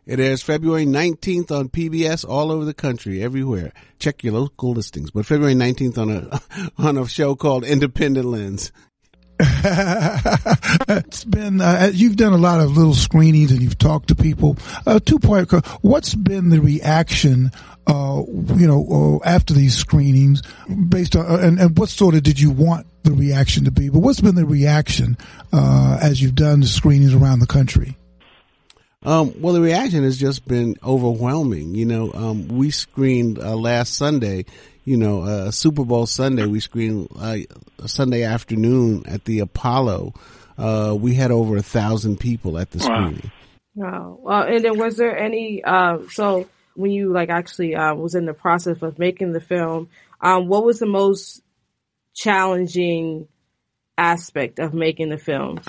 [0.06, 3.72] It airs February 19th on PBS all over the country, everywhere.
[3.98, 5.10] Check your local listings.
[5.10, 6.40] But February 19th on a,
[6.78, 8.70] on a show called Independent Lens.
[10.88, 14.56] it's been uh, you've done a lot of little screenings and you've talked to people.
[14.86, 15.50] Uh, two part.
[15.82, 17.50] What's been the reaction?
[17.86, 18.22] Uh,
[18.54, 20.42] you know, uh, after these screenings,
[20.88, 23.90] based on and, and what sort of did you want the reaction to be?
[23.90, 25.18] But what's been the reaction
[25.52, 27.96] uh, as you've done the screenings around the country?
[29.04, 31.74] Um, well, the reaction has just been overwhelming.
[31.74, 34.46] You know, um, we screened uh, last Sunday
[34.84, 37.38] you know, uh, Super Bowl Sunday, we screened uh,
[37.86, 40.12] Sunday afternoon at the Apollo.
[40.58, 43.30] Uh, we had over a thousand people at the screening.
[43.74, 44.18] Wow.
[44.20, 48.26] Well, and then was there any, uh, so when you like actually, uh, was in
[48.26, 49.88] the process of making the film,
[50.20, 51.42] um, what was the most
[52.14, 53.26] challenging
[53.96, 55.60] aspect of making the film?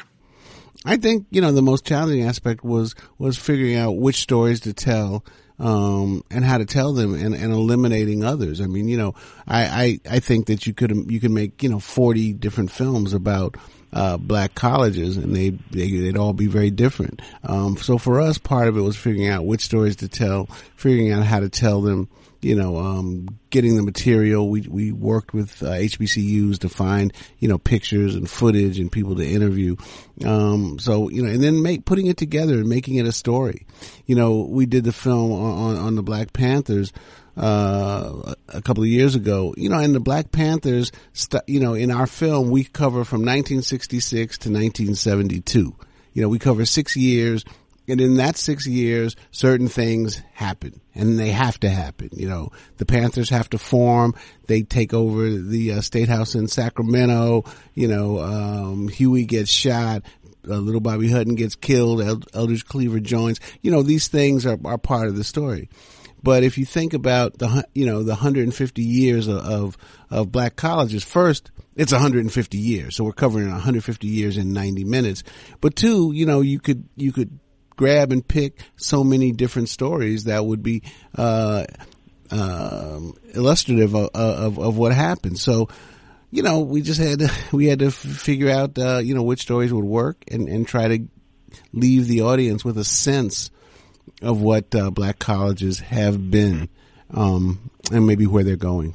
[0.85, 4.73] I think, you know, the most challenging aspect was, was figuring out which stories to
[4.73, 5.25] tell
[5.57, 8.61] um, and how to tell them and, and eliminating others.
[8.61, 9.15] I mean, you know,
[9.47, 13.13] I, I, I think that you could, you can make, you know, 40 different films
[13.13, 13.57] about,
[13.93, 17.21] uh, black colleges and they, they, would all be very different.
[17.43, 21.11] Um, so for us, part of it was figuring out which stories to tell, figuring
[21.11, 22.09] out how to tell them,
[22.45, 24.47] you know, um, getting the material.
[24.47, 29.15] We, we worked with uh, HBCUs to find, you know, pictures and footage and people
[29.15, 29.77] to interview.
[30.23, 33.65] Um, so, you know, and then make, putting it together and making it a story.
[34.05, 36.93] You know, we did the film on, on, on the Black Panthers,
[37.35, 41.73] uh, a couple of years ago, you know, and the Black Panthers, st- you know,
[41.73, 45.75] in our film, we cover from 1966 to 1972.
[46.13, 47.43] You know, we cover six years
[47.87, 52.09] and in that six years, certain things happen and they have to happen.
[52.13, 54.15] You know, the Panthers have to form.
[54.47, 57.43] They take over the uh, state house in Sacramento.
[57.73, 60.03] You know, um, Huey gets shot.
[60.47, 62.01] Uh, little Bobby Hutton gets killed.
[62.33, 63.39] Eldridge Cleaver joins.
[63.61, 65.69] You know, these things are, are part of the story.
[66.23, 69.77] But if you think about the, you know, the 150 years of, of,
[70.09, 72.95] of black colleges, first, it's 150 years.
[72.95, 75.23] So we're covering 150 years in 90 minutes.
[75.61, 77.39] But two, you know, you could, you could
[77.75, 80.83] grab and pick so many different stories that would be
[81.17, 81.65] uh,
[82.31, 82.99] uh,
[83.33, 85.39] illustrative of, of, of what happened.
[85.39, 85.69] So,
[86.31, 89.41] you know, we just had to, we had to figure out uh, you know which
[89.41, 91.07] stories would work and and try to
[91.71, 93.49] leave the audience with a sense
[94.21, 96.69] of what uh, black colleges have been
[97.11, 98.93] um, and maybe where they're going.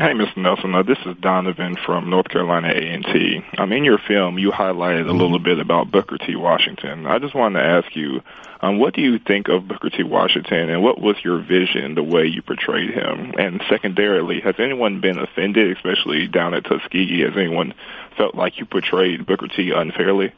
[0.00, 0.38] Hey, Mr.
[0.38, 0.74] Nelson.
[0.74, 3.42] Uh, this is Donovan from North Carolina A&T.
[3.58, 6.36] Um, in your film, you highlighted a little bit about Booker T.
[6.36, 7.04] Washington.
[7.04, 8.22] I just wanted to ask you,
[8.62, 10.02] um, what do you think of Booker T.
[10.02, 13.34] Washington, and what was your vision, the way you portrayed him?
[13.36, 17.20] And secondarily, has anyone been offended, especially down at Tuskegee?
[17.20, 17.74] Has anyone
[18.16, 19.70] felt like you portrayed Booker T.
[19.70, 20.32] unfairly?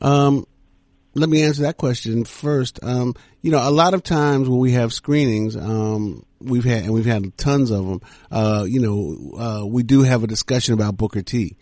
[0.00, 0.46] Um,
[1.18, 2.78] let me answer that question first.
[2.82, 6.94] Um, you know, a lot of times when we have screenings, um, we've had, and
[6.94, 8.00] we've had tons of them,
[8.30, 11.56] uh, you know, uh, we do have a discussion about Booker T.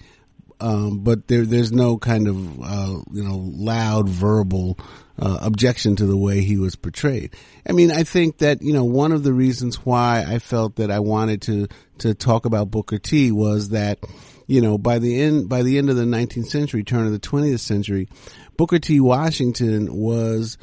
[0.59, 4.79] Um, but there, there's no kind of, uh, you know, loud verbal,
[5.19, 7.35] uh, objection to the way he was portrayed.
[7.69, 10.91] I mean, I think that, you know, one of the reasons why I felt that
[10.91, 13.99] I wanted to, to talk about Booker T was that,
[14.47, 17.19] you know, by the end, by the end of the 19th century, turn of the
[17.19, 18.09] 20th century,
[18.57, 19.01] Booker T.
[19.01, 20.57] Washington was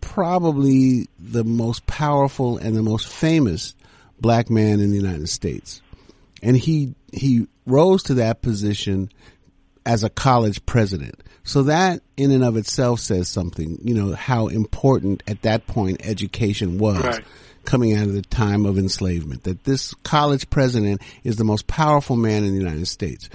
[0.00, 3.74] probably the most powerful and the most famous
[4.20, 5.82] black man in the United States.
[6.42, 9.10] And he, he rose to that position
[9.84, 11.22] as a college president.
[11.42, 16.04] So that in and of itself says something, you know, how important at that point
[16.04, 17.02] education was.
[17.02, 17.24] Right.
[17.68, 22.16] Coming out of the time of enslavement, that this college president is the most powerful
[22.16, 23.28] man in the United States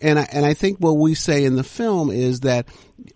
[0.00, 2.66] and I, and I think what we say in the film is that,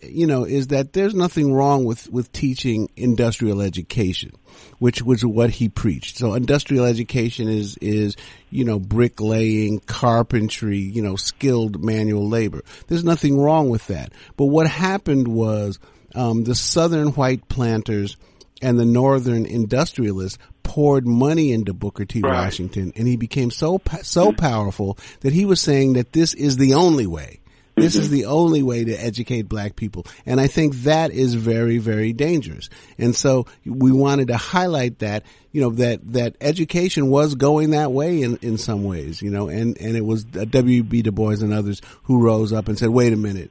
[0.00, 4.32] you know, is that there's nothing wrong with, with teaching industrial education,
[4.78, 6.18] which was what he preached.
[6.18, 8.16] So industrial education is, is,
[8.50, 12.62] you know, bricklaying, carpentry, you know, skilled manual labor.
[12.88, 14.12] There's nothing wrong with that.
[14.36, 15.78] But what happened was,
[16.14, 18.16] um, the southern white planters
[18.60, 22.20] and the northern industrialists poured money into Booker T.
[22.20, 22.44] Right.
[22.44, 24.36] Washington, and he became so so mm-hmm.
[24.36, 27.40] powerful that he was saying that this is the only way.
[27.74, 28.14] This is mm-hmm.
[28.16, 30.06] the only way to educate black people.
[30.26, 32.68] And I think that is very, very dangerous.
[32.98, 37.90] And so we wanted to highlight that, you know, that, that education was going that
[37.90, 41.02] way in, in some ways, you know, and, and it was uh, W.B.
[41.02, 43.50] Du Bois and others who rose up and said, wait a minute,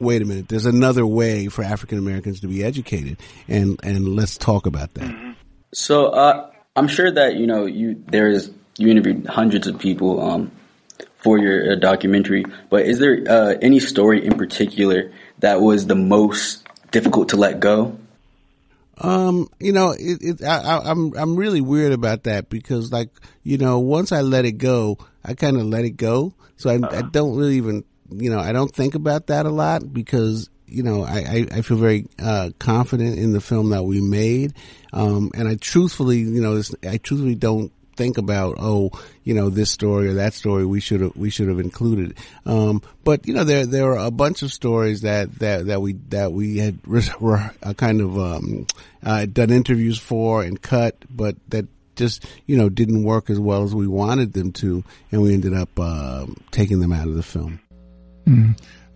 [0.00, 3.18] wait a minute, there's another way for African Americans to be educated.
[3.46, 5.04] And, and let's talk about that.
[5.04, 5.31] Mm-hmm.
[5.72, 10.52] So uh, I'm sure that you know you there's you interviewed hundreds of people um,
[11.18, 15.94] for your uh, documentary, but is there uh, any story in particular that was the
[15.94, 17.98] most difficult to let go?
[18.98, 23.08] Um, you know, it, it, I, I, I'm, I'm really weird about that because like,
[23.42, 26.34] you know, once I let it go, I kind of let it go.
[26.56, 29.92] So I, I don't really even, you know, I don't think about that a lot
[29.92, 34.00] because, you know, I, I, I feel very, uh, confident in the film that we
[34.00, 34.54] made.
[34.92, 38.90] Um, and I truthfully, you know, I truthfully don't think about oh
[39.22, 40.64] you know this story or that story.
[40.64, 42.16] We should have we should have included.
[42.46, 45.94] Um but you know there there are a bunch of stories that that that we
[46.08, 46.84] that we had
[47.20, 48.66] were uh, kind of um
[49.02, 51.66] uh, done interviews for and cut but that
[51.96, 54.82] just you know didn't work as well as we wanted them to.
[55.10, 57.60] And we ended up um taking them out of the film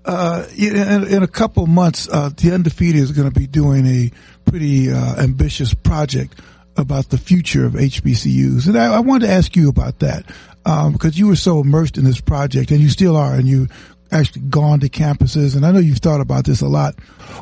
[0.06, 4.10] Uh, in, in a couple months, uh, the Undefeated is going to be doing a
[4.48, 6.40] pretty uh, ambitious project
[6.76, 10.24] about the future of HBCUs, and I, I wanted to ask you about that
[10.64, 13.66] um, because you were so immersed in this project, and you still are, and you
[14.12, 16.94] actually gone to campuses, and I know you've thought about this a lot.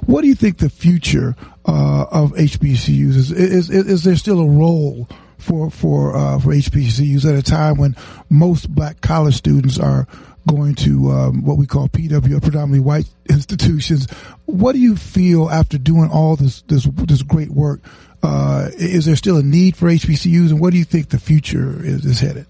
[0.07, 1.37] What do you think the future
[1.67, 3.33] uh, of HBCUs is?
[3.33, 3.87] Is, is?
[3.87, 5.09] Is there still a role
[5.39, 7.97] for for uh, for HBCUs at a time when
[8.31, 10.07] most black college students are
[10.47, 14.11] going to um, what we call PW, predominantly white institutions.
[14.47, 17.81] What do you feel after doing all this this this great work?
[18.23, 21.85] Uh, is there still a need for HBCUs, and what do you think the future
[21.85, 22.47] is, is headed?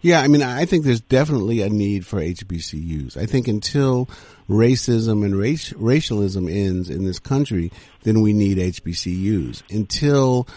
[0.00, 3.16] Yeah, I mean, I think there's definitely a need for HBCUs.
[3.16, 4.10] I think until
[4.48, 7.70] racism and race, racialism ends in this country,
[8.02, 9.62] then we need HBCUs.
[9.70, 10.48] Until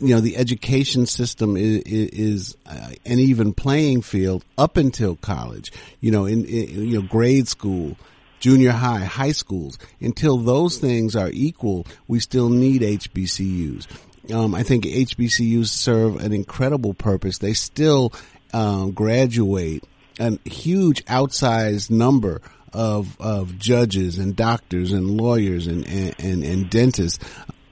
[0.00, 5.72] you know the education system is, is uh, an even playing field up until college.
[6.00, 7.96] You know, in, in you know grade school,
[8.40, 9.78] junior high, high schools.
[10.00, 13.86] Until those things are equal, we still need HBCUs.
[14.32, 17.38] Um, I think HBCUs serve an incredible purpose.
[17.38, 18.12] They still
[18.52, 19.84] um, graduate
[20.18, 22.40] a huge outsized number
[22.72, 27.24] of of judges and doctors and lawyers and and, and, and dentists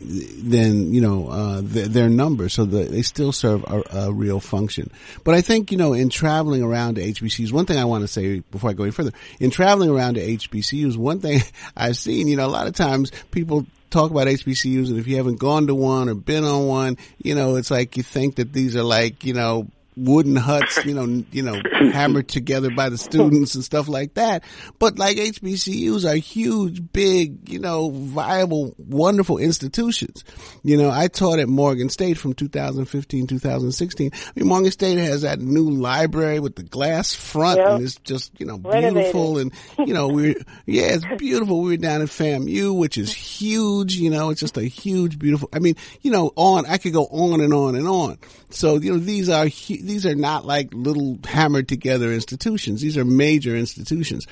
[0.04, 4.40] than you know uh, th- their numbers, so that they still serve a, a real
[4.40, 4.90] function.
[5.24, 8.08] But I think you know in traveling around to HBCUs, one thing I want to
[8.08, 11.40] say before I go any further, in traveling around to HBCUs, one thing
[11.76, 15.16] I've seen, you know, a lot of times people talk about HBCUs, and if you
[15.16, 18.52] haven't gone to one or been on one, you know, it's like you think that
[18.52, 21.60] these are like you know wooden huts, you know, you know,
[21.92, 24.42] hammered together by the students and stuff like that.
[24.78, 30.24] But like HBCUs are huge, big, you know, viable, wonderful institutions.
[30.62, 34.10] You know, I taught at Morgan State from 2015, 2016.
[34.14, 37.68] I mean, Morgan State has that new library with the glass front Yep.
[37.68, 40.34] and it's just, you know, beautiful and, you know, we're,
[40.66, 41.60] yeah, it's beautiful.
[41.62, 45.48] We were down at FAMU, which is huge, you know, it's just a huge, beautiful,
[45.52, 48.18] I mean, you know, on, I could go on and on and on.
[48.50, 52.80] So, you know, these are, hu- these are not like little hammered together institutions.
[52.80, 54.26] These are major institutions.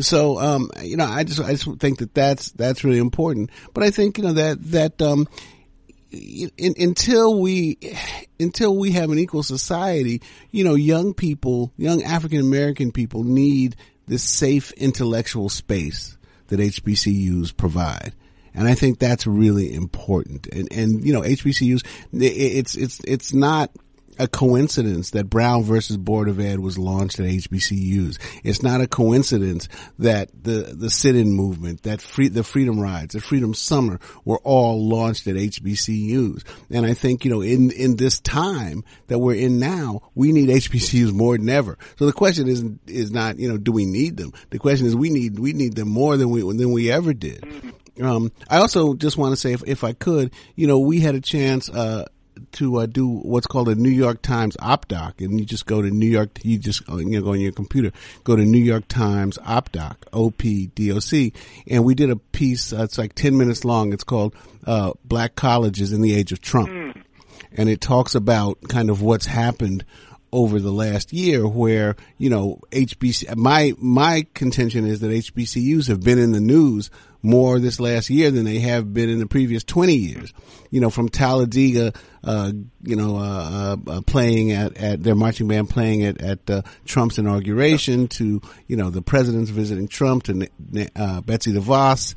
[0.00, 3.50] So, um, you know, I just, I just think that that's, that's really important.
[3.72, 5.28] But I think, you know, that, that, um,
[6.10, 7.76] in, until we
[8.38, 13.76] until we have an equal society, you know, young people, young African American people need
[14.06, 16.16] this safe intellectual space
[16.48, 18.14] that HBCUs provide.
[18.54, 20.46] And I think that's really important.
[20.46, 23.70] And, and, you know, HBCUs, it's, it's, it's not
[24.18, 28.18] a coincidence that Brown versus Board of Ed was launched at HBCUs.
[28.42, 33.20] It's not a coincidence that the, the sit-in movement, that free, the Freedom Rides, the
[33.20, 36.44] Freedom Summer were all launched at HBCUs.
[36.70, 40.48] And I think, you know, in, in this time that we're in now, we need
[40.48, 41.78] HBCUs more than ever.
[41.96, 44.32] So the question is, is not, you know, do we need them?
[44.50, 47.44] The question is we need, we need them more than we, than we ever did.
[48.02, 51.14] Um, I also just want to say, if, if I could, you know, we had
[51.14, 52.06] a chance, uh,
[52.52, 55.90] to uh, do what's called a New York Times OpDoc, and you just go to
[55.90, 56.38] New York.
[56.42, 57.92] You just uh, you know, go on your computer,
[58.24, 61.32] go to New York Times OpDoc, O P D O C,
[61.68, 62.72] and we did a piece.
[62.72, 63.92] Uh, it's like ten minutes long.
[63.92, 64.34] It's called
[64.66, 66.68] uh, "Black Colleges in the Age of Trump,"
[67.52, 69.84] and it talks about kind of what's happened
[70.34, 76.02] over the last year where, you know, HBC, my, my contention is that HBCUs have
[76.02, 76.90] been in the news
[77.22, 80.34] more this last year than they have been in the previous 20 years.
[80.70, 81.92] You know, from Talladega,
[82.24, 86.62] uh, you know, uh, uh, playing at, at their marching band playing at, at uh,
[86.84, 90.48] Trump's inauguration to, you know, the presidents visiting Trump to
[90.96, 92.16] uh, Betsy DeVos,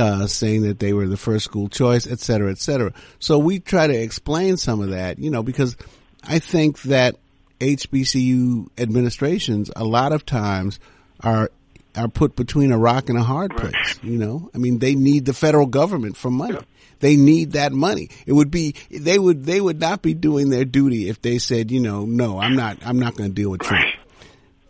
[0.00, 2.92] uh, saying that they were the first school choice, et cetera, et cetera.
[3.20, 5.76] So we try to explain some of that, you know, because
[6.24, 7.16] I think that
[7.62, 10.80] HBCU administrations a lot of times
[11.20, 11.50] are
[11.94, 13.98] are put between a rock and a hard place.
[14.02, 16.58] You know, I mean, they need the federal government for money.
[17.00, 18.10] They need that money.
[18.26, 21.70] It would be they would they would not be doing their duty if they said,
[21.70, 23.84] you know, no, I'm not I'm not going to deal with Trump.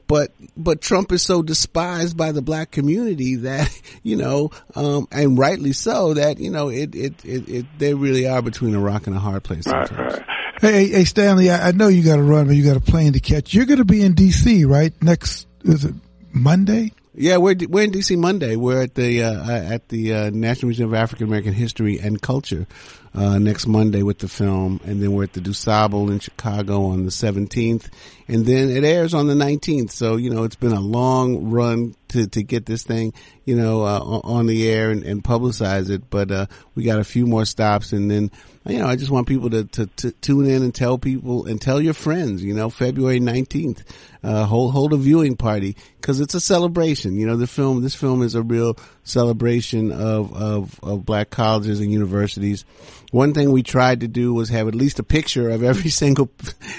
[0.06, 3.70] But but Trump is so despised by the black community that
[4.02, 8.26] you know, um, and rightly so that you know it it, it it they really
[8.26, 10.18] are between a rock and a hard place sometimes.
[10.60, 13.14] Hey, hey, Stanley, I, I know you got to run, but you got a plane
[13.14, 13.52] to catch.
[13.52, 14.64] You're going to be in D.C.
[14.64, 15.46] right next?
[15.64, 15.94] Is it
[16.32, 16.92] Monday?
[17.14, 18.56] Yeah, we're we're in DC Monday.
[18.56, 22.66] We're at the uh, at the uh, National Museum of African American History and Culture
[23.14, 27.04] uh, next Monday with the film, and then we're at the DuSable in Chicago on
[27.04, 27.90] the 17th,
[28.26, 29.90] and then it airs on the 19th.
[29.90, 33.12] So you know, it's been a long run to to get this thing,
[33.44, 36.08] you know, uh, on the air and, and publicize it.
[36.08, 38.30] But uh, we got a few more stops, and then
[38.66, 41.60] you know, I just want people to, to, to tune in and tell people and
[41.60, 42.44] tell your friends.
[42.44, 43.82] You know, February 19th,
[44.22, 47.16] uh, hold hold a viewing party because it's a celebration.
[47.16, 51.80] You know, the film this film is a real celebration of of of black colleges
[51.80, 52.64] and universities
[53.12, 56.30] one thing we tried to do was have at least a picture of every single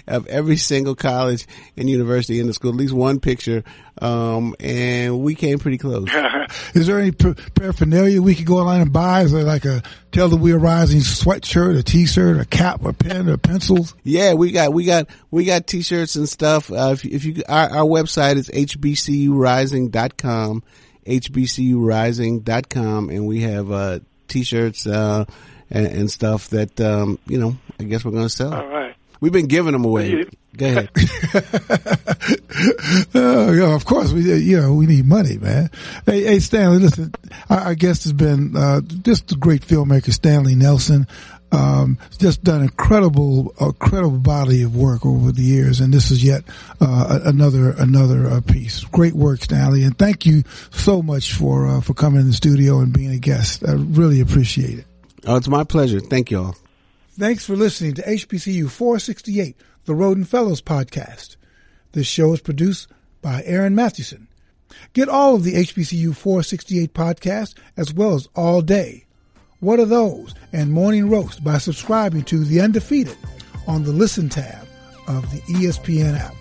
[0.08, 1.46] of every single college
[1.78, 3.64] and university in the school, at least one picture,
[4.02, 6.10] um, and we came pretty close.
[6.74, 9.22] Is there any paraphernalia we could go online and buy?
[9.22, 9.82] Is there like a
[10.12, 13.96] Tell Them We Are Rising sweatshirt, a T-shirt, a cap, a pen, or pencils?
[14.04, 16.72] Yeah, we got we got we got T-shirts and stuff.
[16.72, 20.64] Uh, if, if you our, our website is hbcurising.com
[21.06, 25.26] hbcurising.com and we have uh, t-shirts uh,
[25.74, 27.58] and, and stuff that um, you know.
[27.80, 28.54] I guess we're going to sell.
[28.54, 28.96] All right.
[29.20, 30.26] We've been giving them away.
[30.56, 30.90] Go ahead.
[33.16, 35.70] uh, yeah, of course, we you know we need money, man.
[36.06, 37.14] Hey, hey Stanley, listen,
[37.50, 41.08] our, our guest has been uh, just a great filmmaker, Stanley Nelson.
[41.54, 46.44] Um, just done incredible, incredible body of work over the years, and this is yet
[46.82, 48.84] uh, another another uh, piece.
[48.86, 52.80] Great work, Stanley, and thank you so much for uh, for coming in the studio
[52.80, 53.64] and being a guest.
[53.66, 54.86] I really appreciate it.
[55.26, 56.00] Oh, it's my pleasure.
[56.00, 56.56] Thank you all.
[57.18, 59.56] Thanks for listening to HBCU 468,
[59.86, 61.38] the Rhoden Fellows podcast.
[61.94, 62.90] This show is produced
[63.22, 64.28] by Aaron Mathewson.
[64.94, 69.06] Get all of the HBCU 468 podcasts as well as All Day,
[69.60, 73.18] What Are Those, and Morning Roast by subscribing to The Undefeated
[73.68, 74.68] on the Listen tab
[75.08, 76.36] of the ESPN app.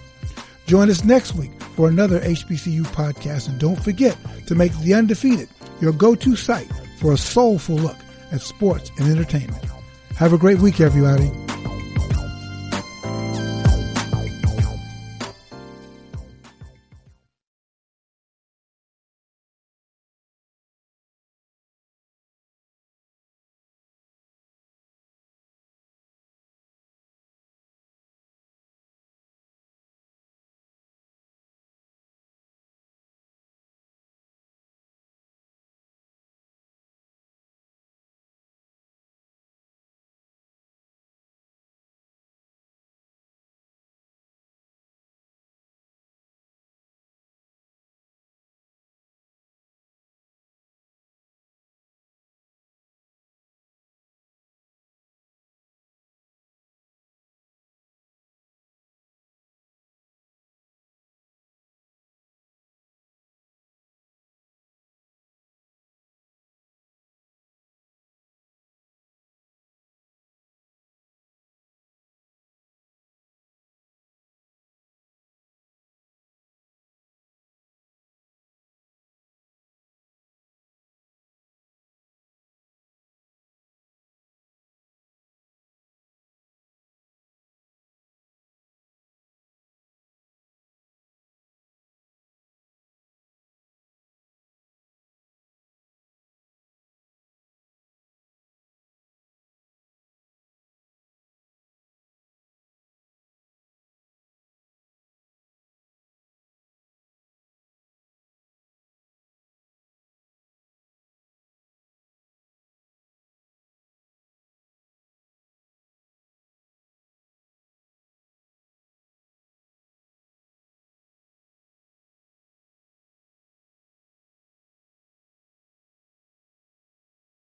[0.67, 4.17] Join us next week for another HBCU podcast and don't forget
[4.47, 5.49] to make The Undefeated
[5.81, 7.97] your go-to site for a soulful look
[8.33, 9.65] at sports and entertainment.
[10.17, 11.31] Have a great week, everybody.